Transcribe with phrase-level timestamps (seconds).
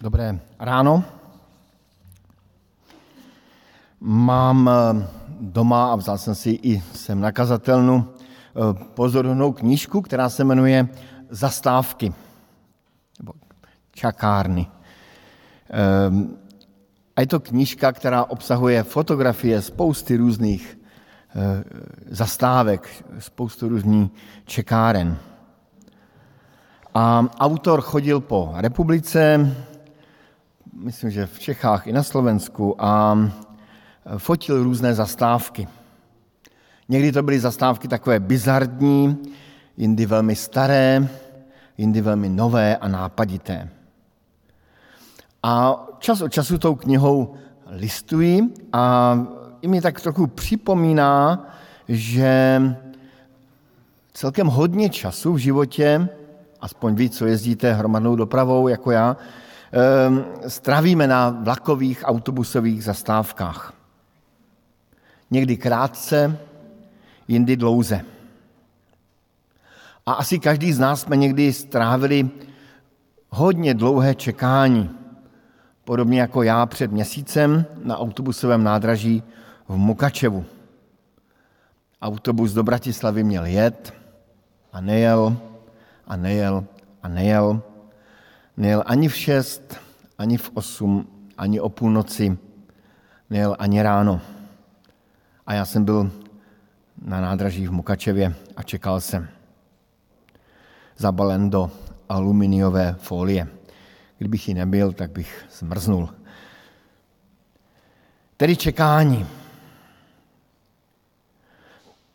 [0.00, 1.04] Dobré ráno.
[4.00, 5.06] Mám eh,
[5.40, 10.88] doma, a vzal jsem si i sem na kazatelnu, eh, pozorovnou knížku, která se jmenuje
[11.30, 12.12] Zastávky,
[13.18, 13.32] nebo
[13.92, 14.66] čakárny.
[15.70, 16.36] Ehm,
[17.16, 20.78] a je to knížka, která obsahuje fotografie spousty různých
[21.34, 21.64] eh,
[22.06, 24.10] zastávek, spoustu různých
[24.44, 25.18] čekáren.
[26.94, 29.54] A autor chodil po republice,
[30.78, 33.18] myslím, že v Čechách i na Slovensku a
[34.18, 35.68] fotil různé zastávky.
[36.88, 39.18] Někdy to byly zastávky takové bizardní,
[39.76, 41.08] jindy velmi staré,
[41.78, 43.68] jindy velmi nové a nápadité.
[45.42, 47.34] A čas od času tou knihou
[47.66, 49.14] listuji a
[49.62, 51.46] i mi tak trochu připomíná,
[51.88, 52.62] že
[54.12, 56.08] celkem hodně času v životě,
[56.60, 59.16] aspoň vy, co jezdíte hromadnou dopravou jako já,
[60.48, 63.72] strávíme na vlakových autobusových zastávkách.
[65.30, 66.38] Někdy krátce,
[67.28, 68.00] jindy dlouze.
[70.06, 72.30] A asi každý z nás jsme někdy strávili
[73.30, 74.90] hodně dlouhé čekání,
[75.84, 79.22] podobně jako já před měsícem na autobusovém nádraží
[79.68, 80.44] v Mukačevu.
[82.02, 83.94] Autobus do Bratislavy měl jet
[84.72, 85.36] a nejel
[86.06, 86.64] a nejel
[87.02, 87.62] a nejel.
[88.58, 89.80] Nejel ani v šest,
[90.18, 92.38] ani v osm, ani o půlnoci,
[93.30, 94.20] nejel ani ráno.
[95.46, 96.10] A já jsem byl
[97.02, 99.28] na nádraží v Mukačevě a čekal jsem.
[100.96, 101.70] Zabalen do
[102.08, 103.48] aluminiové folie.
[104.18, 106.08] Kdybych ji nebyl, tak bych zmrznul.
[108.36, 109.26] Tedy čekání.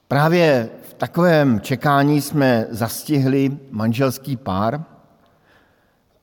[0.08, 4.93] Právě v takovém čekání jsme zastihli manželský pár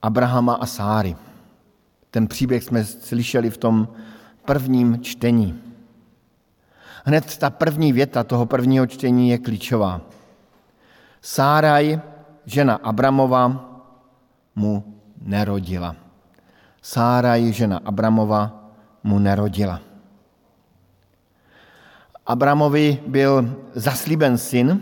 [0.01, 1.15] Abrahama a Sáry.
[2.11, 3.87] Ten příběh jsme slyšeli v tom
[4.45, 5.61] prvním čtení.
[7.05, 10.01] Hned ta první věta toho prvního čtení je klíčová.
[11.21, 11.99] Sáraj,
[12.45, 13.69] žena Abramova,
[14.55, 14.83] mu
[15.21, 15.95] nerodila.
[16.81, 18.71] Sáraj, žena Abramova,
[19.03, 19.81] mu nerodila.
[22.25, 24.81] Abramovi byl zaslíben syn,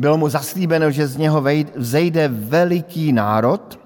[0.00, 1.44] bylo mu zaslíbeno, že z něho
[1.76, 3.80] vzejde veliký národ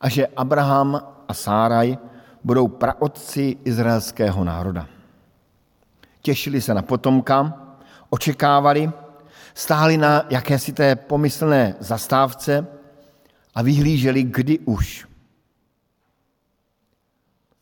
[0.00, 0.98] a že Abraham
[1.28, 1.98] a Sáraj
[2.44, 4.86] budou praotci izraelského národa.
[6.20, 7.54] Těšili se na potomka,
[8.10, 8.90] očekávali,
[9.54, 12.66] stáli na jakési té pomyslné zastávce
[13.54, 15.06] a vyhlíželi, kdy už.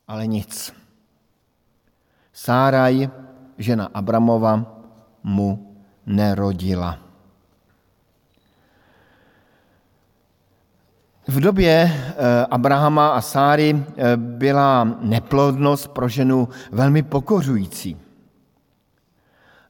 [0.09, 0.73] Ale nic.
[2.33, 3.09] Sáraj,
[3.59, 4.65] žena Abramova,
[5.23, 5.70] mu
[6.07, 6.99] nerodila.
[11.29, 17.97] V době eh, Abrahama a Sáry eh, byla neplodnost pro ženu velmi pokořující.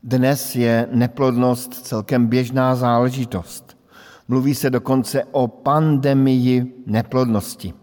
[0.02, 3.76] Dnes je neplodnost celkem běžná záležitost.
[4.28, 7.74] Mluví se dokonce o pandemii neplodnosti.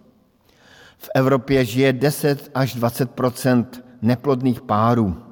[0.97, 3.65] V Evropě žije 10 až 20%
[4.01, 5.26] neplodných párů.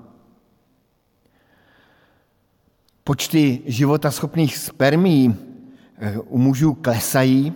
[3.05, 5.35] Počty životaschopných spermí
[5.97, 7.53] eh, u mužů klesají,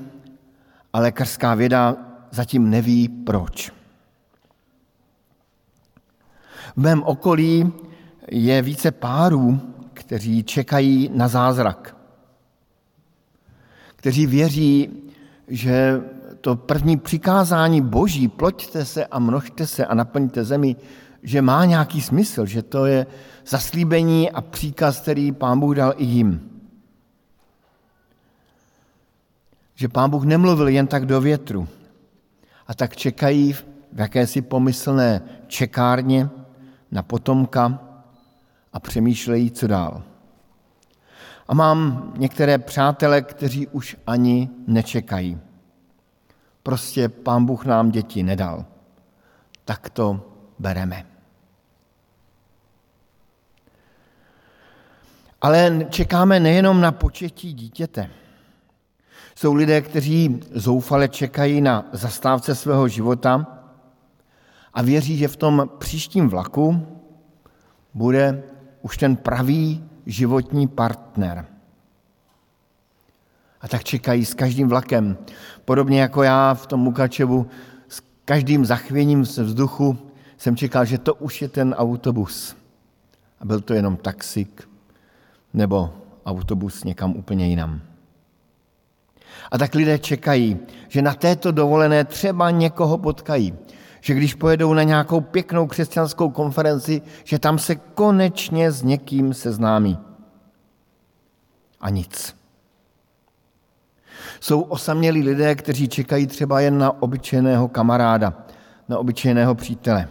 [0.93, 1.97] a lékařská věda
[2.31, 3.71] zatím neví proč.
[6.75, 7.73] V mém okolí
[8.31, 9.59] je více párů,
[9.93, 11.97] kteří čekají na zázrak,
[13.95, 14.89] kteří věří,
[15.47, 16.01] že
[16.41, 20.75] to první přikázání boží, ploďte se a množte se a naplňte zemi,
[21.23, 23.07] že má nějaký smysl, že to je
[23.47, 26.61] zaslíbení a příkaz, který pán Bůh dal i jim.
[29.75, 31.67] Že pán Bůh nemluvil jen tak do větru.
[32.67, 36.29] A tak čekají v jakési pomyslné čekárně
[36.91, 37.79] na potomka
[38.73, 40.03] a přemýšlejí, co dál.
[41.47, 45.39] A mám některé přátele, kteří už ani nečekají.
[46.63, 48.65] Prostě pán Bůh nám děti nedal.
[49.65, 51.08] Tak to bereme.
[55.41, 58.09] Ale čekáme nejenom na početí dítěte.
[59.35, 63.47] Jsou lidé, kteří zoufale čekají na zastávce svého života
[64.73, 66.87] a věří, že v tom příštím vlaku
[67.93, 68.43] bude
[68.81, 71.45] už ten pravý životní partner.
[73.61, 75.17] A tak čekají s každým vlakem.
[75.65, 77.47] Podobně jako já v tom Mukačevu
[77.87, 79.97] s každým zachvěním se vzduchu
[80.37, 82.55] jsem čekal, že to už je ten autobus.
[83.39, 84.68] A byl to jenom taxik
[85.53, 85.93] nebo
[86.25, 87.81] autobus někam úplně jinam.
[89.51, 93.53] A tak lidé čekají, že na této dovolené třeba někoho potkají,
[94.01, 99.97] že když pojedou na nějakou pěknou křesťanskou konferenci, že tam se konečně s někým seznámí.
[101.81, 102.35] A nic.
[104.39, 108.33] Jsou osamělí lidé, kteří čekají třeba jen na obyčejného kamaráda,
[108.89, 110.09] na obyčejného přítele.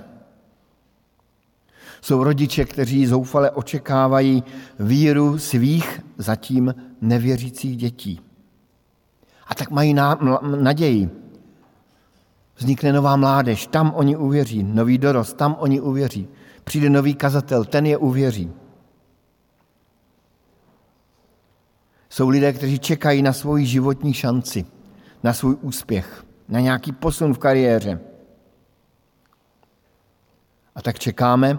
[2.00, 4.44] Jsou rodiče, kteří zoufale očekávají
[4.78, 8.20] víru svých zatím nevěřících dětí.
[9.46, 9.94] A tak mají
[10.56, 11.10] naději.
[12.56, 16.28] Vznikne nová mládež, tam oni uvěří, nový dorost, tam oni uvěří.
[16.64, 18.52] Přijde nový kazatel, ten je uvěří.
[22.08, 24.66] Jsou lidé, kteří čekají na svoji životní šanci,
[25.22, 28.00] na svůj úspěch, na nějaký posun v kariéře.
[30.74, 31.58] A tak čekáme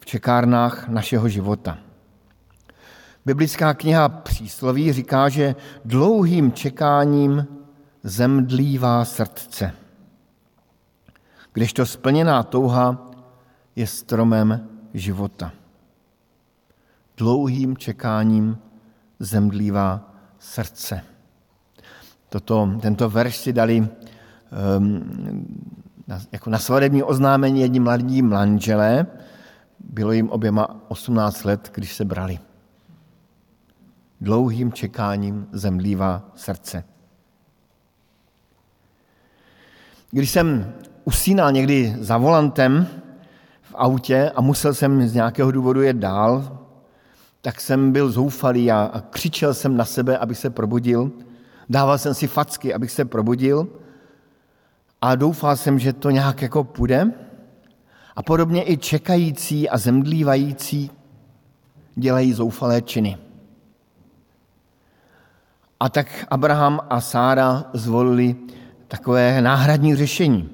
[0.00, 1.78] v čekárnách našeho života.
[3.26, 5.54] Biblická kniha Přísloví říká, že
[5.84, 7.46] dlouhým čekáním
[8.02, 9.72] zemdlívá srdce,
[11.52, 13.10] kdežto splněná touha
[13.76, 15.52] je stromem života.
[17.16, 18.58] Dlouhým čekáním
[19.18, 21.04] zemdlívá srdce.
[22.28, 23.88] Toto, tento verš si dali um,
[26.06, 29.06] na, jako na svadební oznámení jedním mladí manželé.
[29.80, 32.38] Bylo jim oběma 18 let, když se brali.
[34.20, 36.84] Dlouhým čekáním zemdlívá srdce.
[40.10, 40.72] Když jsem
[41.04, 42.86] usínal někdy za volantem
[43.62, 46.58] v autě a musel jsem z nějakého důvodu jet dál,
[47.40, 51.10] tak jsem byl zoufalý a, a křičel jsem na sebe, abych se probudil.
[51.68, 53.68] Dával jsem si facky, abych se probudil
[55.02, 57.12] a doufal jsem, že to nějak jako půjde.
[58.16, 60.90] A podobně i čekající a zemdlívající
[61.94, 63.18] dělají zoufalé činy.
[65.80, 68.36] A tak Abraham a Sára zvolili
[68.88, 70.50] takové náhradní řešení.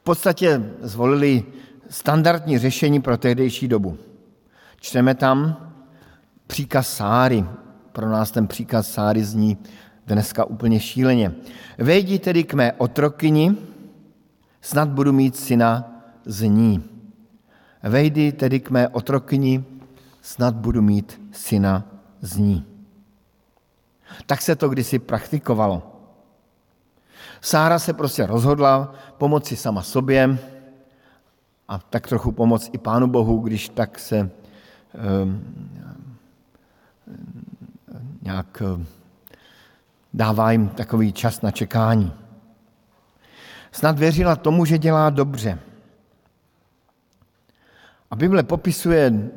[0.00, 1.44] V podstatě zvolili
[1.88, 3.98] standardní řešení pro tehdejší dobu.
[4.80, 5.56] Čteme tam
[6.46, 7.44] příkaz Sáry.
[7.92, 9.58] Pro nás ten příkaz Sáry zní
[10.06, 11.32] dneska úplně šíleně.
[11.78, 13.56] Vejdi tedy k mé otrokyni,
[14.60, 16.84] snad budu mít syna z ní.
[17.82, 19.64] Vejdi tedy k mé otrokyni,
[20.22, 21.84] snad budu mít syna
[22.20, 22.66] z ní.
[24.26, 25.82] Tak se to kdysi praktikovalo.
[27.40, 30.38] Sára se prostě rozhodla pomoci sama sobě
[31.68, 34.30] a tak trochu pomoct i Pánu Bohu, když tak se
[34.94, 35.44] Ehm,
[38.22, 38.86] nějak ehm,
[40.14, 42.12] dává jim takový čas na čekání.
[43.72, 45.58] Snad věřila tomu, že dělá dobře.
[48.10, 49.30] A Bible popisuje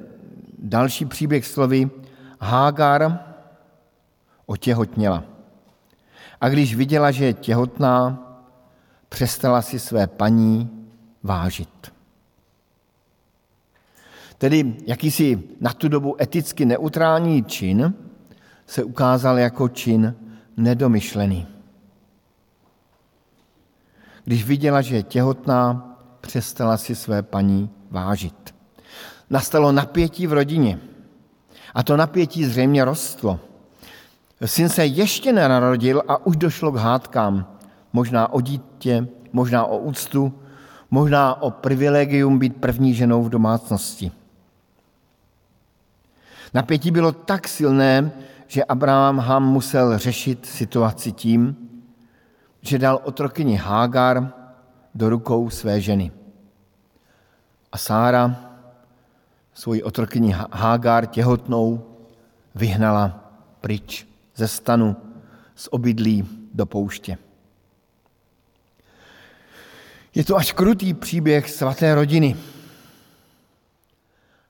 [0.59, 1.89] další příběh slovy
[2.39, 3.19] Hágar
[4.45, 5.23] otěhotněla.
[6.41, 8.19] A když viděla, že je těhotná,
[9.09, 10.87] přestala si své paní
[11.23, 11.93] vážit.
[14.37, 17.93] Tedy jakýsi na tu dobu eticky neutrální čin
[18.67, 20.15] se ukázal jako čin
[20.57, 21.52] nedomyšlený.
[24.25, 25.89] Když viděla, že je těhotná,
[26.21, 28.55] přestala si své paní vážit.
[29.29, 30.79] Nastalo napětí v rodině
[31.73, 33.39] a to napětí zřejmě rostlo.
[34.45, 37.57] Syn se ještě nenarodil a už došlo k hádkám.
[37.93, 40.33] Možná o dítě, možná o úctu,
[40.91, 44.11] možná o privilegium být první ženou v domácnosti.
[46.53, 48.11] Napětí bylo tak silné,
[48.47, 51.62] že Abraham musel řešit situaci tím,
[52.63, 54.33] že dal otrokyni Hágar
[54.95, 56.11] do rukou své ženy.
[57.71, 58.35] A Sára
[59.53, 61.85] svoji otrokyni Hágar těhotnou
[62.55, 64.95] vyhnala pryč ze stanu,
[65.55, 67.17] z obydlí do pouště.
[70.15, 72.35] Je to až krutý příběh svaté rodiny.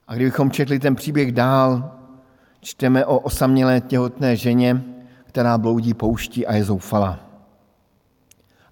[0.08, 1.98] A kdybychom četli ten příběh dál,
[2.60, 4.84] čteme o osamělé těhotné ženě,
[5.24, 7.33] která bloudí pouští a je zoufalá.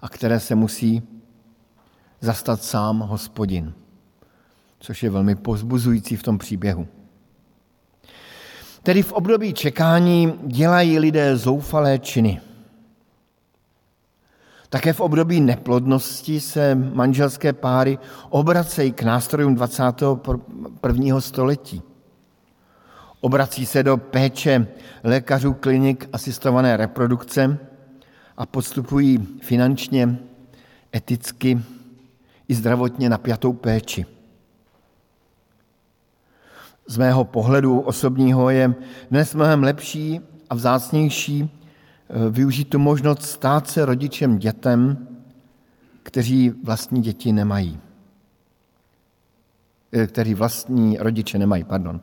[0.03, 1.01] A které se musí
[2.21, 3.73] zastat sám hospodin,
[4.79, 6.87] což je velmi pozbuzující v tom příběhu.
[8.83, 12.41] Tedy v období čekání dělají lidé zoufalé činy–
[14.73, 17.97] také v období neplodnosti se manželské páry
[18.29, 21.21] obracejí k nástrojům 21.
[21.21, 21.81] století.
[23.21, 24.67] Obrací se do péče
[25.03, 27.57] lékařů klinik asistované reprodukce
[28.37, 30.19] a podstupují finančně,
[30.95, 31.61] eticky
[32.47, 34.05] i zdravotně napjatou péči.
[36.87, 38.75] Z mého pohledu osobního je
[39.11, 41.49] dnes mnohem lepší a vzácnější
[42.29, 45.07] využít tu možnost stát se rodičem dětem,
[46.03, 47.79] kteří vlastní děti nemají.
[49.91, 52.01] Eh, kteří vlastní rodiče nemají, pardon.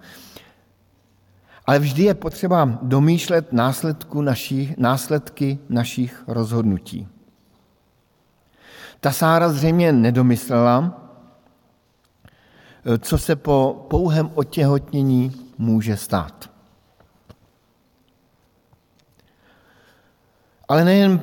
[1.71, 7.09] Ale vždy je potřeba domýšlet následku našich, následky našich rozhodnutí.
[9.01, 11.07] Ta Sára zřejmě nedomyslela,
[12.99, 16.51] co se po pouhém otěhotnění může stát.
[20.69, 21.21] Ale nejen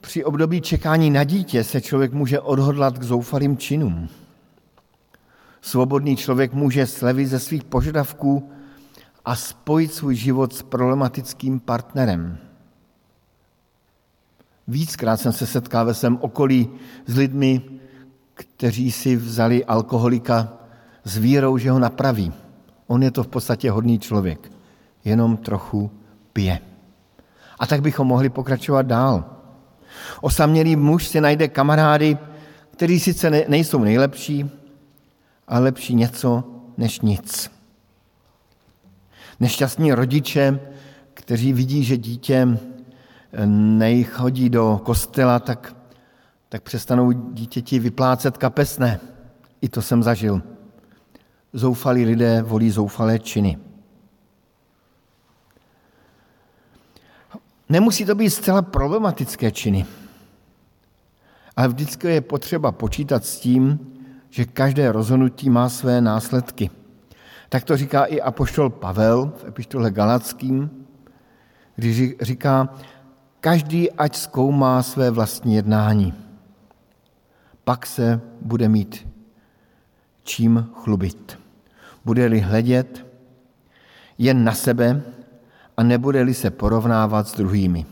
[0.00, 4.08] při období čekání na dítě se člověk může odhodlat k zoufalým činům.
[5.60, 8.53] Svobodný člověk může slevit ze svých požadavků
[9.24, 12.38] a spojit svůj život s problematickým partnerem.
[14.68, 16.68] Víckrát jsem se setkal ve svém okolí
[17.06, 17.62] s lidmi,
[18.34, 20.52] kteří si vzali alkoholika
[21.04, 22.32] s vírou, že ho napraví.
[22.86, 24.52] On je to v podstatě hodný člověk,
[25.04, 25.90] jenom trochu
[26.32, 26.58] pije.
[27.58, 29.24] A tak bychom mohli pokračovat dál.
[30.20, 32.18] Osamělý muž si najde kamarády,
[32.70, 34.50] kteří sice nejsou nejlepší,
[35.48, 36.44] ale lepší něco
[36.76, 37.53] než nic.
[39.44, 40.60] Nešťastní rodiče,
[41.14, 45.76] kteří vidí, že dítě eh, nejchodí do kostela, tak,
[46.48, 49.00] tak přestanou dítěti vyplácet kapesné.
[49.60, 50.42] I to jsem zažil.
[51.52, 53.58] Zoufalí lidé volí zoufalé činy.
[57.68, 59.86] Nemusí to být zcela problematické činy,
[61.56, 63.80] ale vždycky je potřeba počítat s tím,
[64.30, 66.70] že každé rozhodnutí má své následky.
[67.48, 70.86] Tak to říká i apoštol Pavel v epištole Galackým,
[71.76, 72.68] když říká,
[73.40, 76.14] každý ať zkoumá své vlastní jednání.
[77.64, 79.08] Pak se bude mít
[80.22, 81.38] čím chlubit.
[82.04, 83.06] Bude-li hledět
[84.18, 85.02] jen na sebe
[85.76, 87.86] a nebude-li se porovnávat s druhými.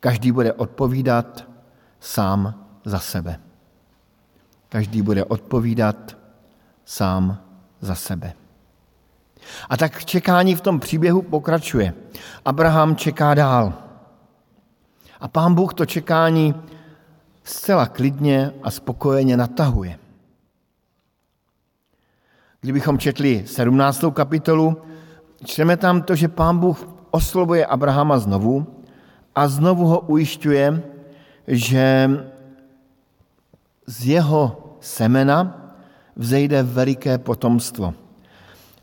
[0.00, 1.48] Každý bude odpovídat
[2.00, 3.40] sám za sebe.
[4.68, 6.16] Každý bude odpovídat
[6.84, 7.45] sám
[7.80, 8.32] za sebe.
[9.68, 11.94] A tak čekání v tom příběhu pokračuje.
[12.44, 13.72] Abraham čeká dál.
[15.20, 16.54] A pán Bůh to čekání
[17.44, 19.98] zcela klidně a spokojeně natahuje.
[22.60, 24.04] Kdybychom četli 17.
[24.12, 24.82] kapitolu,
[25.44, 28.66] čteme tam to, že pán Bůh oslovuje Abrahama znovu
[29.34, 30.82] a znovu ho ujišťuje,
[31.46, 32.10] že
[33.86, 35.65] z jeho semena
[36.16, 37.94] vzejde veliké potomstvo.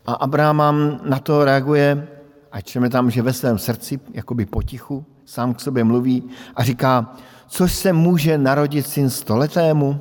[0.06, 2.08] A Abraham na to reaguje,
[2.52, 6.22] a čteme tam, že ve svém srdci, jakoby potichu, sám k sobě mluví
[6.56, 10.00] a říká, což se může narodit syn stoletému,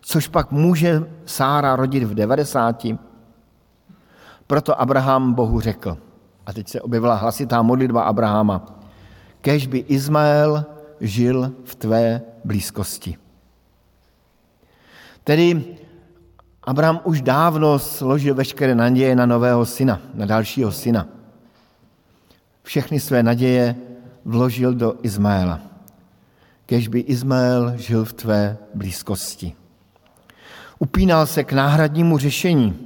[0.00, 2.98] což pak může Sára rodit v devadesáti.
[4.46, 5.98] Proto Abraham Bohu řekl,
[6.46, 8.66] a teď se objevila hlasitá modlitba Abrahama,
[9.40, 10.64] kež by Izmael
[11.00, 13.16] žil v tvé blízkosti.
[15.24, 15.64] Tedy
[16.64, 21.08] Abraham už dávno složil veškeré naděje na nového syna, na dalšího syna.
[22.62, 23.76] Všechny své naděje
[24.24, 25.60] vložil do Izmaela.
[26.66, 29.52] Kež by Izmael žil v tvé blízkosti.
[30.78, 32.78] Upínal se k náhradnímu řešení,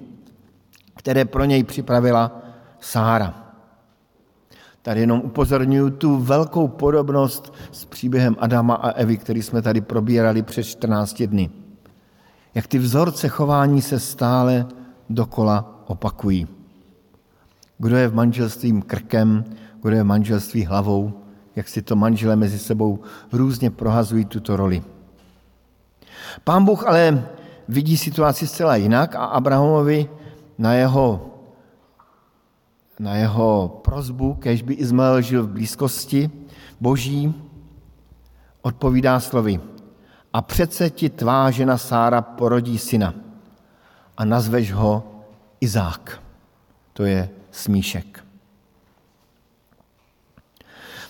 [0.96, 2.42] které pro něj připravila
[2.80, 3.34] Sára.
[4.82, 10.42] Tady jenom upozorňuji tu velkou podobnost s příběhem Adama a Evy, který jsme tady probírali
[10.42, 11.50] před 14 dny
[12.54, 14.66] jak ty vzorce chování se stále
[15.10, 16.46] dokola opakují.
[17.78, 19.44] Kdo je v manželství krkem,
[19.82, 21.12] kdo je v manželství hlavou,
[21.56, 22.98] jak si to manžele mezi sebou
[23.32, 24.82] různě prohazují tuto roli.
[26.44, 27.28] Pán Bůh ale
[27.68, 30.08] vidí situaci zcela jinak a Abrahamovi
[30.58, 31.30] na jeho,
[32.98, 36.30] na jeho prozbu, kež by Izmael žil v blízkosti
[36.80, 37.34] boží,
[38.62, 39.60] odpovídá slovy
[40.34, 43.14] a přece ti tvá žena Sára porodí syna
[44.16, 45.22] a nazveš ho
[45.60, 46.22] Izák.
[46.92, 48.24] To je smíšek.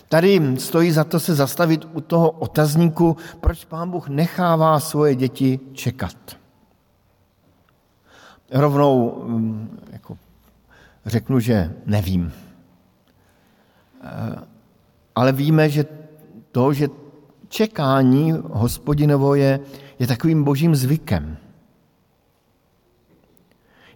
[0.09, 5.61] Tady stojí za to se zastavit u toho otazníku, proč pán Bůh nechává svoje děti
[5.73, 6.17] čekat.
[8.51, 10.19] Rovnou mm, jako
[11.07, 12.33] řeknu, že nevím.
[14.03, 14.37] Eh,
[15.15, 15.85] ale víme, že
[16.53, 16.89] to, že
[17.55, 19.61] čekání hospodinovo je,
[19.99, 21.37] je takovým božím zvykem.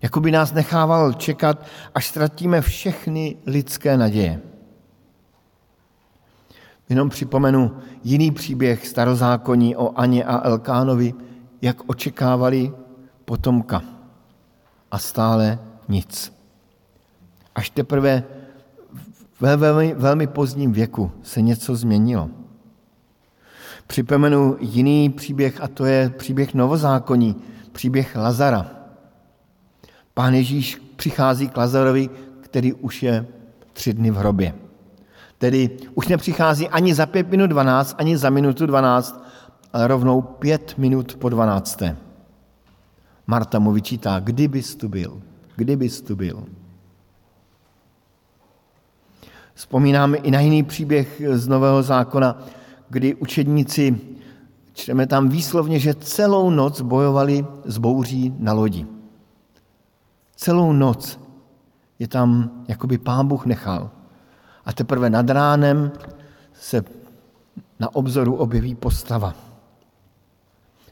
[0.02, 4.40] Jakoby nás nechával čekat, až ztratíme všechny lidské naděje.
[6.88, 11.14] Jenom připomenu jiný příběh starozákonní o Aně a Elkánovi,
[11.62, 12.72] jak očekávali
[13.24, 13.82] potomka.
[14.90, 16.32] A stále nic.
[17.54, 18.24] Až teprve
[19.40, 22.30] Ve velmi, velmi pozdním věku se něco změnilo.
[23.88, 27.36] Připomenu jiný příběh, a to je příběh novozákonní,
[27.72, 28.70] příběh Lazara.
[30.14, 33.26] Pán Ježíš přichází k Lazarovi, který už je
[33.72, 34.54] tři dny v hrobě.
[35.38, 39.24] Tedy už nepřichází ani za pět minut dvanáct, ani za minutu dvanáct,
[39.72, 41.96] ale rovnou pět minut po dvanácté.
[43.26, 45.22] Marta mu vyčítá, kdybys tu byl,
[45.56, 46.44] kdybys tu byl.
[49.54, 52.42] Vzpomínáme i na jiný příběh z Nového zákona,
[52.90, 54.00] kdy učedníci,
[54.72, 58.86] čteme tam výslovně, že celou noc bojovali s bouří na lodi.
[60.36, 61.20] Celou noc
[61.98, 63.90] je tam, jakoby pán Bůh nechal.
[64.64, 65.92] A teprve nad ránem
[66.52, 66.84] se
[67.80, 69.34] na obzoru objeví postava.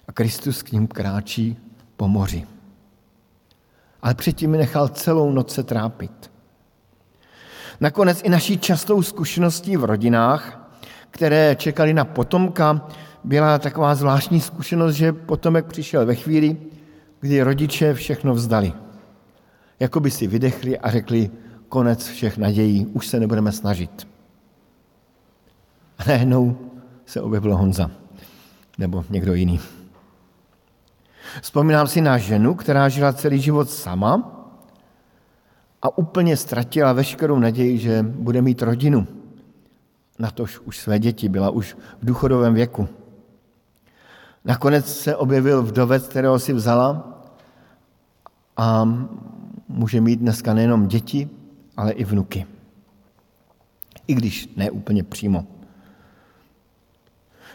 [0.08, 1.56] A Kristus k ním kráčí
[1.96, 2.46] po moři.
[4.02, 6.30] Ale předtím nechal celou noc se trápit.
[7.80, 10.65] Nakonec i naší častou zkušeností v rodinách,
[11.16, 12.88] které čekali na potomka,
[13.24, 16.56] byla taková zvláštní zkušenost, že potomek přišel ve chvíli,
[17.20, 18.72] kdy rodiče všechno vzdali.
[19.80, 21.30] Jakoby si vydechli a řekli,
[21.68, 24.08] konec všech nadějí, už se nebudeme snažit.
[25.98, 26.56] A najednou
[27.06, 27.90] se objevil Honza,
[28.78, 29.60] nebo někdo jiný.
[31.42, 34.32] Vzpomínám si na ženu, která žila celý život sama
[35.82, 39.15] a úplně ztratila veškerou naději, že bude mít rodinu.
[40.18, 42.88] Na tož už své děti, byla už v důchodovém věku.
[44.44, 47.18] Nakonec se objevil vdovec, kterého si vzala
[48.56, 48.88] a
[49.68, 51.28] může mít dneska nejenom děti,
[51.76, 52.46] ale i vnuky.
[54.06, 55.46] I když ne úplně přímo.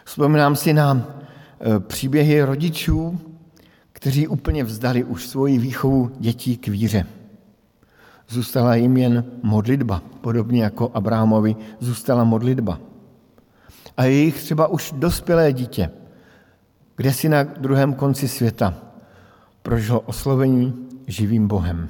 [0.05, 3.19] Vzpomínám si na e, příběhy rodičů,
[3.93, 7.05] kteří úplně vzdali už svoji výchovu dětí k víře.
[8.31, 12.79] Zůstala jim jen modlitba, podobně jako Abrahamovi zůstala modlitba.
[13.97, 15.89] A jejich třeba už dospělé dítě,
[16.95, 18.73] kde si na druhém konci světa
[19.61, 21.89] prožilo oslovení živým Bohem.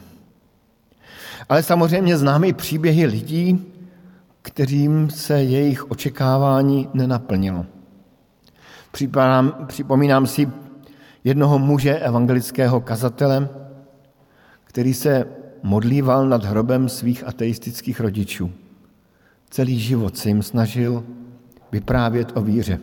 [1.50, 3.66] Ale samozřejmě známe i příběhy lidí,
[4.42, 7.66] kterým se jejich očekávání nenaplnilo.
[8.92, 10.50] Připomínám, připomínám si
[11.24, 13.50] jednoho muže evangelického kazatele,
[14.64, 18.52] který se modlíval nad hrobem svých ateistických rodičů.
[19.50, 21.04] Celý život se jim snažil
[21.72, 22.80] vyprávět o víře.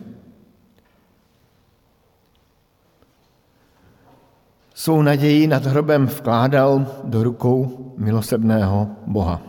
[4.73, 9.41] Svou naději nad hrobem vkládal do rukou milosrdného Boha.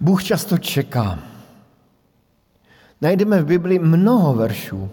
[0.00, 1.18] Bůh často čeká.
[3.00, 4.90] Najdeme v Bibli mnoho veršů,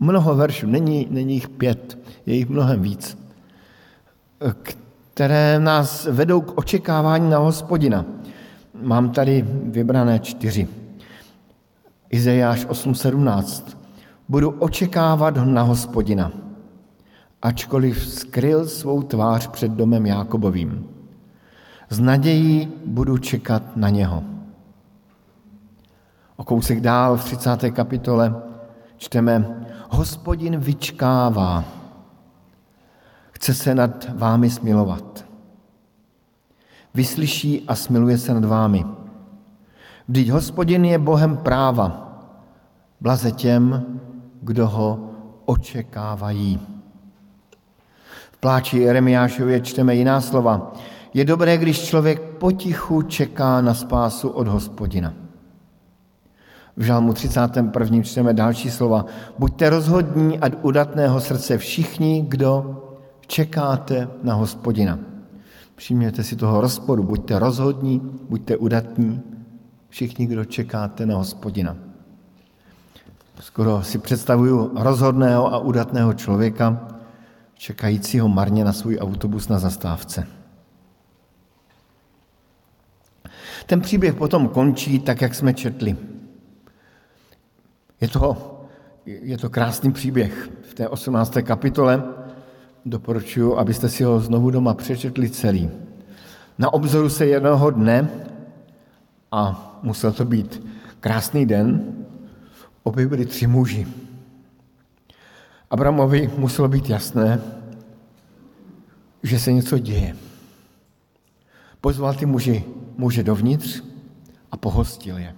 [0.00, 3.18] mnoho veršů, není, není jich pět, je jich mnohem víc,
[5.20, 8.04] které nás vedou k očekávání na hospodina.
[8.82, 10.68] Mám tady vybrané čtyři.
[12.10, 13.76] Izajáš 8.17.
[14.28, 16.32] Budu očekávat na hospodina
[17.42, 20.88] ačkoliv skryl svou tvář před domem Jákobovým.
[21.90, 24.24] Z nadějí budu čekat na něho.
[26.36, 27.70] O kousek dál v 30.
[27.70, 28.34] kapitole
[28.96, 31.79] čteme, hospodin vyčkává,
[33.40, 35.24] chce se nad vámi smilovat.
[36.94, 38.84] Vyslyší a smiluje se nad vámi.
[40.08, 41.88] Vždyť hospodin je Bohem práva,
[43.00, 43.84] blaze těm,
[44.42, 45.10] kdo ho
[45.44, 46.60] očekávají
[48.40, 50.72] pláči Jeremiášově čteme jiná slova.
[51.14, 55.14] Je dobré, když člověk potichu čeká na spásu od hospodina.
[56.76, 58.02] V žalmu 31.
[58.02, 59.04] čteme další slova.
[59.38, 62.82] Buďte rozhodní a udatného srdce všichni, kdo
[63.30, 64.98] čekáte na hospodina.
[65.76, 67.02] Všimněte si toho rozporu.
[67.02, 69.22] Buďte rozhodní, buďte udatní,
[69.88, 71.76] všichni, kdo čekáte na hospodina.
[73.40, 76.88] Skoro si představuju rozhodného a udatného člověka,
[77.54, 80.26] čekajícího marně na svůj autobus na zastávce.
[83.66, 85.96] Ten příběh potom končí tak, jak jsme četli.
[88.00, 88.56] Je to,
[89.06, 91.36] je to krásný příběh v té 18.
[91.42, 92.19] kapitole.
[92.84, 95.70] Doporučuji, abyste si ho znovu doma přečetli celý.
[96.58, 98.08] Na obzoru se jednoho dne,
[99.32, 100.66] a musel to být
[101.00, 101.94] krásný den,
[102.82, 103.86] objevili tři muži.
[105.70, 107.40] Abramovi muselo být jasné,
[109.22, 110.16] že se něco děje.
[111.80, 112.64] Pozval ty muži,
[112.96, 113.82] muže dovnitř
[114.50, 115.34] a pohostil je.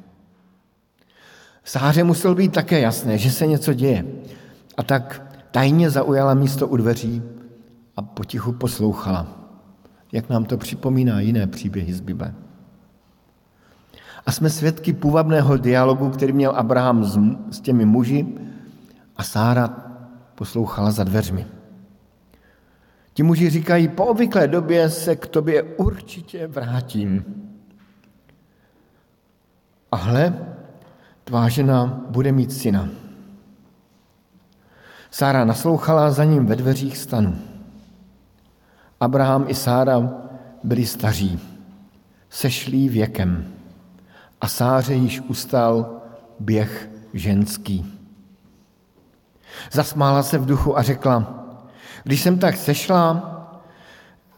[1.65, 4.05] Sáře muselo být také jasné, že se něco děje.
[4.77, 7.23] A tak tajně zaujala místo u dveří
[7.97, 9.27] a potichu poslouchala,
[10.13, 12.35] jak nám to připomíná jiné příběhy z Bible.
[14.27, 17.05] A jsme svědky půvabného dialogu, který měl Abraham
[17.51, 18.27] s, těmi muži
[19.17, 19.69] a Sára
[20.35, 21.47] poslouchala za dveřmi.
[23.15, 27.25] Ti muži říkají, po obvyklé době se k tobě určitě vrátím.
[29.93, 30.35] A hle,
[31.25, 32.89] tvá žena bude mít syna.
[35.15, 37.39] Sára naslouchala za ním ve dveřích stanu.
[39.01, 40.11] Abraham i Sára
[40.65, 41.41] byli staří,
[42.31, 43.47] sešlí věkem
[44.41, 46.01] a Sáře již ustal
[46.41, 47.99] běh ženský.
[49.73, 51.45] Zasmála se v duchu a řekla,
[52.05, 53.29] když jsem tak sešla,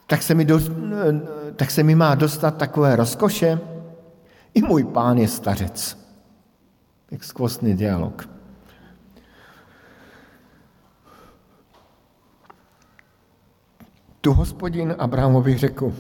[0.06, 0.60] tak se mi, do,
[1.56, 3.60] tak se mi má dostat takové rozkoše.
[4.54, 5.98] I můj pán je stařec.
[7.10, 8.28] Jak skvostný dialog.
[14.24, 15.92] Tu hospodin Abrahamovi řekl,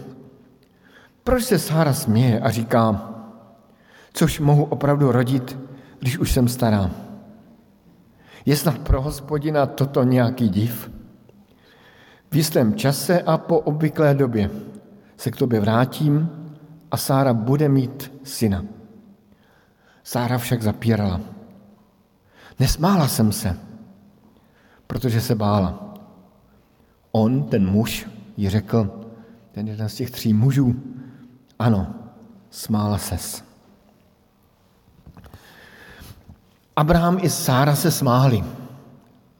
[1.24, 3.10] proč se Sára směje a říká,
[4.12, 5.58] což mohu opravdu rodit,
[5.98, 6.90] když už jsem stará.
[8.46, 10.90] Je snad pro hospodina toto nějaký div?
[12.30, 14.50] V jistém čase a po obvyklé době
[15.16, 16.30] se k tobě vrátím
[16.90, 18.64] a Sára bude mít syna.
[20.04, 21.20] Sára však zapírala.
[22.58, 23.58] Nesmála jsem se,
[24.86, 25.94] protože se bála.
[27.12, 29.00] On, ten muž, jí řekl,
[29.52, 30.74] ten jeden z těch tří mužů,
[31.58, 31.94] ano,
[32.50, 33.44] smála ses.
[36.76, 38.44] Abraham i Sára se smáli.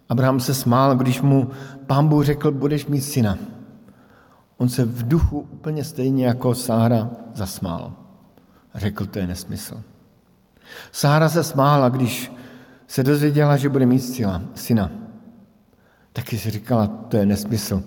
[0.09, 1.51] Abraham se smál, když mu
[1.87, 3.39] pán Bůh řekl, budeš mít syna.
[4.57, 7.93] On se v duchu úplně stejně jako Sára zasmál.
[8.75, 9.83] Řekl, to je nesmysl.
[10.93, 12.33] Sára se smála, když
[12.87, 14.01] se dozvěděla, že bude mít
[14.55, 14.91] syna.
[16.13, 17.83] Taky si říkala, to je nesmysl.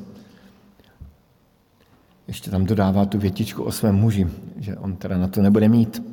[2.27, 6.03] Ještě tam dodává tu větičku o svém muži, že on teda na to nebude mít.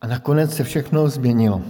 [0.00, 1.62] A nakonec se všechno změnilo.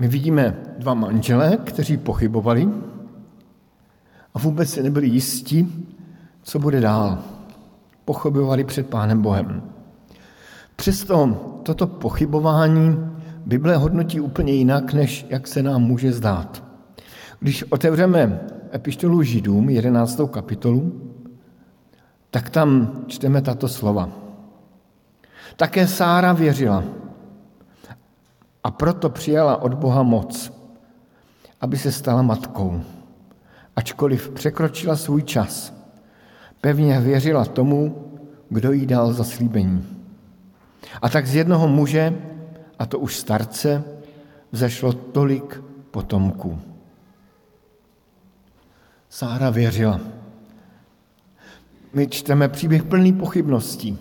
[0.00, 2.68] My vidíme dva manžele, kteří pochybovali
[4.34, 5.86] a vůbec se nebyli jistí,
[6.42, 7.18] co bude dál.
[8.04, 9.62] Pochybovali před Pánem Bohem.
[10.76, 11.26] Přesto
[11.62, 12.96] toto pochybování
[13.46, 16.64] Bible hodnotí úplně jinak, než jak se nám může zdát.
[17.40, 18.40] Když otevřeme
[18.72, 20.20] epištolu Židům, 11.
[20.30, 21.00] kapitolu,
[22.30, 24.10] tak tam čteme tato slova.
[25.56, 26.84] Také Sára věřila
[28.64, 30.52] a proto přijala od Boha moc,
[31.60, 32.80] aby se stala matkou.
[33.76, 35.74] Ačkoliv překročila svůj čas,
[36.60, 38.10] pevně věřila tomu,
[38.48, 39.86] kdo jí dal zaslíbení.
[41.02, 42.14] A tak z jednoho muže,
[42.78, 43.84] a to už starce,
[44.52, 46.69] vzešlo tolik potomků.
[49.10, 50.00] Sára věřila.
[51.94, 53.98] My čteme příběh plný pochybností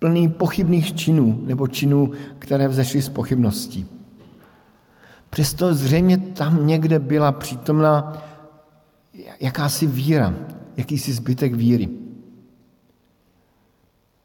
[0.00, 3.86] plný pochybných činů nebo činů, které vzešly z pochybností.
[5.30, 8.22] Přesto zřejmě tam někde byla přítomná
[9.40, 10.34] jakási víra,
[10.76, 11.88] jakýsi zbytek víry.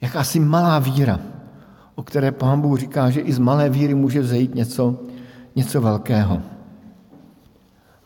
[0.02, 1.20] Jakási malá víra,
[1.96, 5.00] o které pán Bůh říká, že i z malé víry může vzejít něco,
[5.56, 6.42] něco velkého.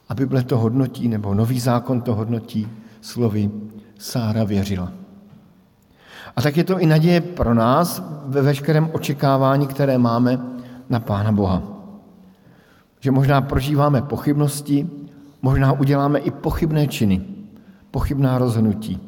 [0.10, 2.68] A Bible to hodnotí, nebo nový zákon to hodnotí
[3.02, 3.52] slovy
[3.98, 4.92] Sára věřila.
[6.36, 10.40] A tak je to i naděje pro nás ve veškerém očekávání, které máme
[10.90, 11.64] na Pána Boha.
[13.00, 14.90] Že možná prožíváme pochybnosti,
[15.42, 17.22] možná uděláme i pochybné činy,
[17.92, 19.00] pochybná rozhodnutí.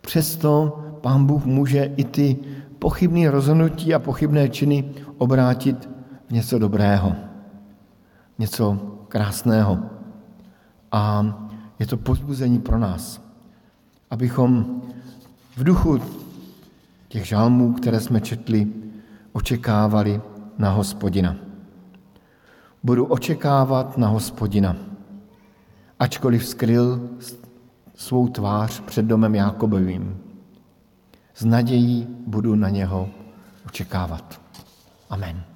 [0.00, 2.36] Přesto Pán Bůh může i ty
[2.78, 4.84] pochybné rozhodnutí a pochybné činy
[5.18, 5.88] obrátit
[6.28, 7.12] v něco dobrého,
[8.38, 9.78] něco krásného.
[10.92, 11.02] A
[11.78, 13.22] je to pozbuzení pro nás,
[14.10, 14.82] abychom
[15.56, 16.00] v duchu
[17.08, 18.66] těch žalmů, které jsme četli,
[19.32, 20.20] očekávali
[20.58, 21.36] na hospodina.
[22.82, 24.76] Budu očekávat na hospodina,
[25.98, 27.00] ačkoliv skryl
[27.94, 30.18] svou tvář před domem Jákobovým.
[31.34, 33.08] S nadějí budu na něho
[33.66, 34.40] očekávat.
[35.10, 35.53] Amen.